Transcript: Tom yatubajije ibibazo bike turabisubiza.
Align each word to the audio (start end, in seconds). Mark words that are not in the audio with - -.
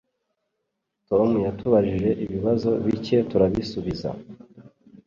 Tom 1.07 1.29
yatubajije 1.45 2.09
ibibazo 2.23 2.69
bike 2.85 3.17
turabisubiza. 3.29 4.09